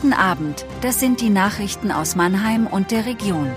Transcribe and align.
Guten 0.00 0.12
Abend, 0.12 0.64
das 0.80 1.00
sind 1.00 1.20
die 1.20 1.28
Nachrichten 1.28 1.90
aus 1.90 2.14
Mannheim 2.14 2.68
und 2.68 2.92
der 2.92 3.04
Region. 3.04 3.50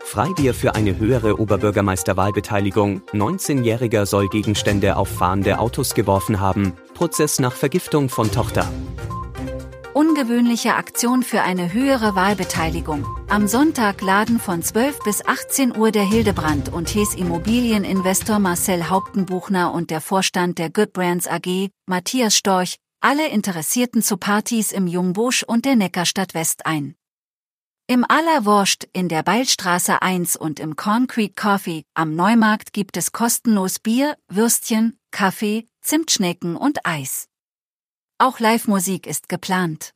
Freibier 0.00 0.52
für 0.52 0.74
eine 0.74 0.98
höhere 0.98 1.40
Oberbürgermeisterwahlbeteiligung. 1.40 3.00
19-Jähriger 3.14 4.04
soll 4.04 4.28
Gegenstände 4.28 4.96
auf 4.98 5.08
fahrende 5.08 5.60
Autos 5.60 5.94
geworfen 5.94 6.40
haben. 6.40 6.74
Prozess 6.92 7.38
nach 7.38 7.54
Vergiftung 7.54 8.10
von 8.10 8.30
Tochter. 8.30 8.70
Ungewöhnliche 9.94 10.74
Aktion 10.74 11.22
für 11.22 11.40
eine 11.40 11.72
höhere 11.72 12.14
Wahlbeteiligung. 12.14 13.06
Am 13.30 13.48
Sonntag 13.48 14.02
laden 14.02 14.38
von 14.38 14.60
12 14.60 14.98
bis 15.04 15.24
18 15.24 15.74
Uhr 15.74 15.90
der 15.90 16.04
Hildebrand 16.04 16.70
und 16.70 16.94
Hes 16.94 17.14
Immobilieninvestor 17.14 18.38
Marcel 18.40 18.90
Hauptenbuchner 18.90 19.72
und 19.72 19.90
der 19.90 20.02
Vorstand 20.02 20.58
der 20.58 20.68
Good 20.68 20.92
Brands 20.92 21.26
AG, 21.26 21.70
Matthias 21.86 22.36
Storch, 22.36 22.76
alle 23.00 23.28
Interessierten 23.28 24.02
zu 24.02 24.16
Partys 24.16 24.72
im 24.72 24.86
Jungbusch 24.86 25.42
und 25.42 25.64
der 25.64 25.76
Neckarstadt 25.76 26.34
West 26.34 26.66
ein. 26.66 26.96
Im 27.88 28.04
Allerwurscht 28.08 28.88
in 28.92 29.08
der 29.08 29.22
Beilstraße 29.22 30.02
1 30.02 30.34
und 30.36 30.58
im 30.58 30.74
Concrete 30.74 31.34
Coffee 31.34 31.84
am 31.94 32.16
Neumarkt 32.16 32.72
gibt 32.72 32.96
es 32.96 33.12
kostenlos 33.12 33.78
Bier, 33.78 34.16
Würstchen, 34.28 34.98
Kaffee, 35.12 35.68
Zimtschnecken 35.82 36.56
und 36.56 36.84
Eis. 36.84 37.28
Auch 38.18 38.40
Live-Musik 38.40 39.06
ist 39.06 39.28
geplant. 39.28 39.92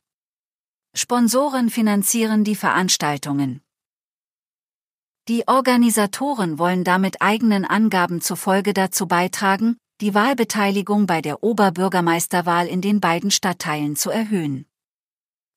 Sponsoren 0.93 1.69
finanzieren 1.69 2.43
die 2.43 2.55
Veranstaltungen. 2.55 3.61
Die 5.27 5.47
Organisatoren 5.47 6.59
wollen 6.59 6.83
damit 6.83 7.21
eigenen 7.21 7.65
Angaben 7.65 8.21
zufolge 8.21 8.73
dazu 8.73 9.07
beitragen, 9.07 9.77
die 10.01 10.15
Wahlbeteiligung 10.15 11.05
bei 11.05 11.21
der 11.21 11.43
Oberbürgermeisterwahl 11.43 12.67
in 12.67 12.81
den 12.81 12.99
beiden 12.99 13.29
Stadtteilen 13.29 13.95
zu 13.95 14.09
erhöhen. 14.09 14.65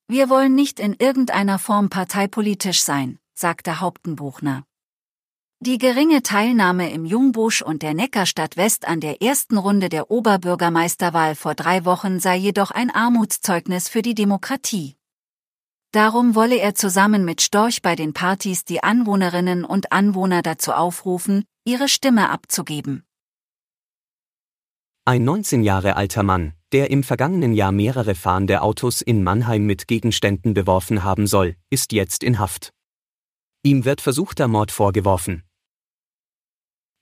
Wir 0.07 0.29
wollen 0.29 0.55
nicht 0.55 0.81
in 0.81 0.95
irgendeiner 0.99 1.59
Form 1.59 1.89
parteipolitisch 1.89 2.83
sein, 2.83 3.19
sagte 3.33 3.81
Hauptenbuchner. 3.81 4.65
Die 5.61 5.79
geringe 5.79 6.23
Teilnahme 6.23 6.91
im 6.91 7.07
Jungbusch 7.07 7.63
und 7.63 7.83
der 7.83 7.95
Neckarstadt 7.95 8.59
West 8.59 8.87
an 8.87 9.01
der 9.01 9.23
ersten 9.23 9.57
Runde 9.57 9.89
der 9.89 10.11
Oberbürgermeisterwahl 10.11 11.37
vor 11.37 11.55
drei 11.55 11.87
Wochen 11.87 12.21
sei 12.21 12.37
jedoch 12.37 12.71
ein 12.71 12.91
Armutszeugnis 12.91 13.89
für 13.89 14.03
die 14.03 14.15
Demokratie. 14.15 14.97
Darum 15.93 16.35
wolle 16.35 16.59
er 16.59 16.75
zusammen 16.75 17.25
mit 17.25 17.41
Storch 17.41 17.81
bei 17.81 17.97
den 17.97 18.13
Partys 18.13 18.67
die 18.67 18.83
Anwohnerinnen 18.83 19.65
und 19.65 19.91
Anwohner 19.91 20.43
dazu 20.43 20.73
aufrufen, 20.73 21.45
ihre 21.65 21.89
Stimme 21.89 22.29
abzugeben. 22.29 23.07
Ein 25.07 25.25
19 25.25 25.63
Jahre 25.63 25.97
alter 25.97 26.23
Mann, 26.23 26.55
der 26.73 26.91
im 26.91 27.03
vergangenen 27.03 27.53
Jahr 27.53 27.73
mehrere 27.73 28.15
fahrende 28.15 28.63
Autos 28.63 29.03
in 29.03 29.23
Mannheim 29.23 29.67
mit 29.67 29.87
Gegenständen 29.87 30.55
beworfen 30.55 31.05
haben 31.05 31.27
soll, 31.27 31.57
ist 31.69 31.93
jetzt 31.93 32.25
in 32.25 32.39
Haft. 32.39 32.73
Ihm 33.63 33.85
wird 33.85 34.01
versuchter 34.01 34.49
Mord 34.49 34.71
vorgeworfen. 34.71 35.43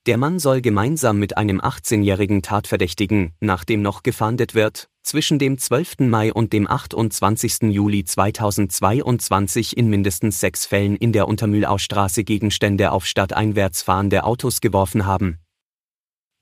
Der 0.05 0.17
Mann 0.17 0.37
soll 0.39 0.59
gemeinsam 0.59 1.17
mit 1.17 1.37
einem 1.37 1.61
18-jährigen 1.61 2.41
Tatverdächtigen, 2.41 3.31
nachdem 3.39 3.81
noch 3.81 4.03
gefahndet 4.03 4.53
wird, 4.53 4.89
zwischen 5.01 5.39
dem 5.39 5.57
12. 5.57 5.99
Mai 5.99 6.33
und 6.33 6.51
dem 6.51 6.69
28. 6.69 7.71
Juli 7.71 8.03
2022 8.03 9.77
in 9.77 9.89
mindestens 9.89 10.41
sechs 10.41 10.65
Fällen 10.65 10.97
in 10.97 11.13
der 11.13 11.29
Untermühlaustraße 11.29 12.25
Gegenstände 12.25 12.91
auf 12.91 13.05
stadteinwärts 13.05 13.81
fahrende 13.81 14.25
Autos 14.25 14.59
geworfen 14.59 15.05
haben, 15.05 15.39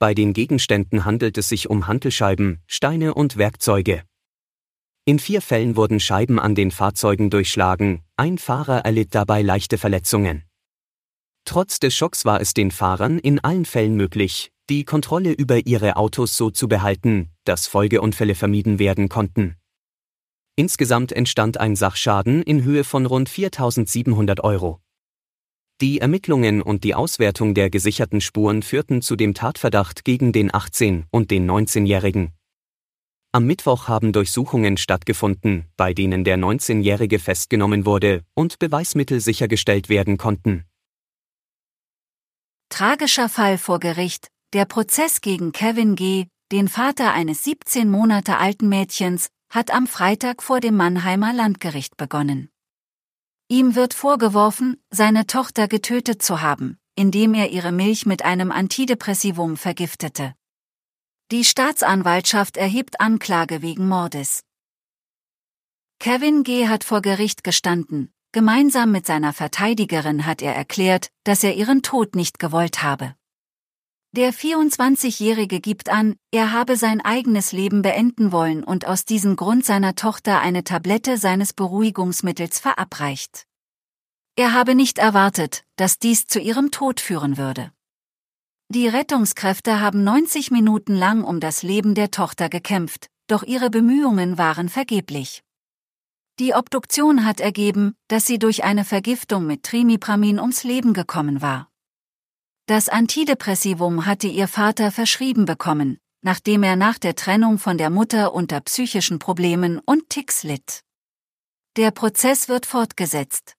bei 0.02 0.16
den 0.16 0.34
Gegenständen 0.34 1.06
handelt 1.06 1.38
es 1.38 1.48
sich 1.48 1.70
um 1.70 1.86
Hantelscheiben, 1.86 2.60
Steine 2.66 3.14
und 3.14 3.38
Werkzeuge. 3.38 4.02
In 5.06 5.20
vier 5.20 5.44
Fällen 5.44 5.76
wurden 5.76 6.00
Scheiben 6.00 6.40
an 6.40 6.56
den 6.56 6.72
Fahrzeugen 6.72 7.30
durchschlagen, 7.30 8.02
ein 8.18 8.40
Fahrer 8.40 8.80
erlitt 8.80 9.14
dabei 9.14 9.44
leichte 9.44 9.78
Verletzungen. 9.78 10.44
Trotz 11.46 11.80
des 11.80 11.94
Schocks 11.94 12.26
war 12.26 12.42
es 12.42 12.56
den 12.56 12.72
Fahrern 12.72 13.20
in 13.20 13.44
allen 13.44 13.64
Fällen 13.64 13.96
möglich, 13.96 14.52
die 14.72 14.86
Kontrolle 14.86 15.34
über 15.34 15.68
ihre 15.68 15.98
Autos 15.98 16.36
so 16.36 16.50
zu 16.50 16.68
behalten, 16.68 17.30
dass 17.44 17.68
Folgeunfälle 17.68 18.34
vermieden 18.34 18.80
werden 18.80 19.08
konnten. 19.08 19.56
Insgesamt 20.56 21.12
entstand 21.12 21.60
ein 21.60 21.76
Sachschaden 21.76 22.42
in 22.42 22.64
Höhe 22.64 22.84
von 22.84 23.06
rund 23.06 23.30
4.700 23.30 24.42
Euro. 24.42 24.82
Die 25.82 25.98
Ermittlungen 25.98 26.62
und 26.62 26.84
die 26.84 26.94
Auswertung 26.94 27.56
der 27.56 27.72
gesicherten 27.72 28.22
Spuren 28.22 28.62
führten 28.62 29.02
zu 29.02 29.16
dem 29.16 29.34
Tatverdacht 29.34 30.06
gegen 30.06 30.32
den 30.32 30.52
18- 30.52 31.06
und 31.10 31.32
den 31.32 31.50
19-Jährigen. 31.50 32.34
Am 33.32 33.48
Mittwoch 33.48 33.88
haben 33.88 34.14
Durchsuchungen 34.14 34.78
stattgefunden, 34.78 35.66
bei 35.78 35.96
denen 35.96 36.24
der 36.24 36.38
19-Jährige 36.38 37.18
festgenommen 37.18 37.88
wurde 37.88 38.22
und 38.36 38.60
Beweismittel 38.60 39.22
sichergestellt 39.22 39.90
werden 39.90 40.18
konnten. 40.18 40.66
Tragischer 42.70 43.28
Fall 43.28 43.58
vor 43.58 43.80
Gericht, 43.80 44.28
der 44.54 44.66
Prozess 44.66 45.20
gegen 45.20 45.52
Kevin 45.52 45.96
G., 45.96 46.28
den 46.52 46.68
Vater 46.68 47.12
eines 47.12 47.44
17 47.44 47.90
Monate 47.90 48.38
alten 48.38 48.70
Mädchens, 48.70 49.30
hat 49.50 49.72
am 49.72 49.88
Freitag 49.88 50.44
vor 50.44 50.60
dem 50.60 50.78
Mannheimer 50.78 51.34
Landgericht 51.34 51.98
begonnen. 51.98 52.51
Ihm 53.52 53.76
wird 53.76 53.94
vorgeworfen, 53.94 54.82
seine 54.92 55.28
Tochter 55.28 55.68
getötet 55.68 56.22
zu 56.22 56.40
haben, 56.40 56.80
indem 56.96 57.34
er 57.34 57.50
ihre 57.50 57.74
Milch 57.74 58.06
mit 58.06 58.24
einem 58.24 58.50
Antidepressivum 58.50 59.58
vergiftete. 59.58 60.36
Die 61.34 61.44
Staatsanwaltschaft 61.44 62.56
erhebt 62.56 63.02
Anklage 63.02 63.62
wegen 63.62 63.90
Mordes. 63.90 64.46
Kevin 66.00 66.44
G. 66.44 66.70
hat 66.70 66.86
vor 66.86 67.02
Gericht 67.02 67.44
gestanden. 67.44 68.14
Gemeinsam 68.32 68.90
mit 68.90 69.06
seiner 69.06 69.34
Verteidigerin 69.34 70.26
hat 70.26 70.42
er 70.42 70.56
erklärt, 70.56 71.12
dass 71.26 71.44
er 71.44 71.54
ihren 71.54 71.82
Tod 71.82 72.16
nicht 72.16 72.40
gewollt 72.40 72.82
habe. 72.84 73.16
Der 74.14 74.34
24-Jährige 74.34 75.62
gibt 75.62 75.88
an, 75.88 76.18
er 76.32 76.52
habe 76.52 76.76
sein 76.76 77.00
eigenes 77.00 77.54
Leben 77.54 77.82
beenden 77.82 78.34
wollen 78.34 78.62
und 78.62 78.86
aus 78.86 79.06
diesem 79.06 79.38
Grund 79.38 79.64
seiner 79.64 79.96
Tochter 79.96 80.42
eine 80.42 80.66
Tablette 80.66 81.18
seines 81.18 81.54
Beruhigungsmittels 81.54 82.60
verabreicht. 82.60 83.46
Er 84.36 84.52
habe 84.52 84.76
nicht 84.76 84.98
erwartet, 84.98 85.64
dass 85.78 85.98
dies 85.98 86.28
zu 86.28 86.42
ihrem 86.42 86.72
Tod 86.72 87.00
führen 87.00 87.38
würde. 87.38 87.72
Die 88.68 88.90
Rettungskräfte 88.90 89.80
haben 89.80 90.04
90 90.04 90.52
Minuten 90.52 90.94
lang 90.94 91.24
um 91.24 91.40
das 91.40 91.64
Leben 91.64 91.96
der 91.96 92.12
Tochter 92.12 92.50
gekämpft, 92.50 93.08
doch 93.28 93.44
ihre 93.44 93.70
Bemühungen 93.70 94.38
waren 94.38 94.68
vergeblich. 94.68 95.42
Die 96.38 96.54
Obduktion 96.54 97.24
hat 97.24 97.40
ergeben, 97.40 97.96
dass 98.10 98.26
sie 98.26 98.40
durch 98.40 98.66
eine 98.66 98.84
Vergiftung 98.84 99.48
mit 99.48 99.64
Trimipramin 99.64 100.38
ums 100.38 100.66
Leben 100.66 100.94
gekommen 100.94 101.42
war. 101.42 101.71
Das 102.68 102.90
Antidepressivum 102.90 104.06
hatte 104.06 104.28
ihr 104.28 104.48
Vater 104.48 104.92
verschrieben 104.92 105.46
bekommen, 105.46 106.00
nachdem 106.22 106.64
er 106.64 106.76
nach 106.76 106.98
der 106.98 107.16
Trennung 107.16 107.58
von 107.58 107.78
der 107.78 107.90
Mutter 107.90 108.34
unter 108.34 108.62
psychischen 108.62 109.20
Problemen 109.20 109.80
und 109.80 110.10
Ticks 110.10 110.44
litt. 110.44 110.82
Der 111.78 111.92
Prozess 111.92 112.48
wird 112.50 112.66
fortgesetzt. 112.66 113.56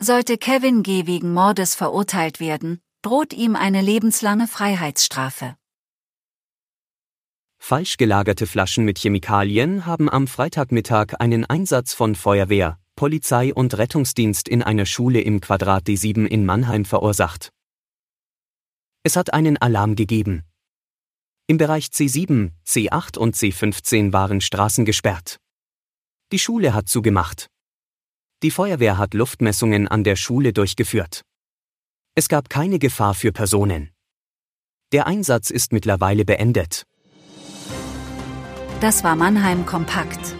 Sollte 0.00 0.36
Kevin 0.36 0.82
G. 0.82 1.06
wegen 1.06 1.32
Mordes 1.32 1.74
verurteilt 1.74 2.40
werden, 2.40 2.80
droht 3.02 3.32
ihm 3.32 3.56
eine 3.56 3.80
lebenslange 3.80 4.48
Freiheitsstrafe. 4.48 5.56
Falsch 7.58 7.96
gelagerte 7.96 8.48
Flaschen 8.48 8.84
mit 8.84 8.98
Chemikalien 8.98 9.86
haben 9.86 10.10
am 10.10 10.26
Freitagmittag 10.26 11.14
einen 11.20 11.44
Einsatz 11.44 11.94
von 11.94 12.16
Feuerwehr, 12.16 12.80
Polizei 12.96 13.54
und 13.54 13.78
Rettungsdienst 13.78 14.48
in 14.48 14.64
einer 14.64 14.84
Schule 14.84 15.20
im 15.20 15.40
Quadrat 15.40 15.86
D7 15.86 16.26
in 16.26 16.44
Mannheim 16.44 16.84
verursacht. 16.84 17.52
Es 19.04 19.16
hat 19.16 19.32
einen 19.32 19.56
Alarm 19.56 19.96
gegeben. 19.96 20.44
Im 21.48 21.58
Bereich 21.58 21.86
C7, 21.86 22.52
C8 22.64 23.18
und 23.18 23.34
C15 23.34 24.12
waren 24.12 24.40
Straßen 24.40 24.84
gesperrt. 24.84 25.38
Die 26.30 26.38
Schule 26.38 26.72
hat 26.72 26.88
zugemacht. 26.88 27.48
Die 28.44 28.52
Feuerwehr 28.52 28.98
hat 28.98 29.14
Luftmessungen 29.14 29.88
an 29.88 30.04
der 30.04 30.14
Schule 30.14 30.52
durchgeführt. 30.52 31.22
Es 32.14 32.28
gab 32.28 32.48
keine 32.48 32.78
Gefahr 32.78 33.14
für 33.14 33.32
Personen. 33.32 33.90
Der 34.92 35.06
Einsatz 35.06 35.50
ist 35.50 35.72
mittlerweile 35.72 36.24
beendet. 36.24 36.84
Das 38.80 39.02
war 39.02 39.16
Mannheim 39.16 39.66
Kompakt. 39.66 40.36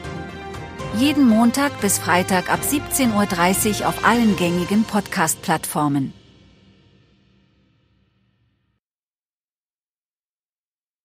Jeden 0.99 1.27
Montag 1.27 1.81
bis 1.81 1.99
Freitag 1.99 2.53
ab 2.53 2.61
17.30 2.61 3.81
Uhr 3.81 3.89
auf 3.89 4.05
allen 4.05 4.37
gängigen 4.37 4.85
Podcast-Plattformen. 4.85 6.13